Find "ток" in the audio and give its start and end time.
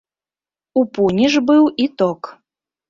2.03-2.21